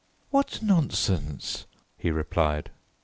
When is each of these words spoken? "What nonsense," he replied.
"What 0.31 0.63
nonsense," 0.63 1.67
he 1.95 2.09
replied. 2.09 2.71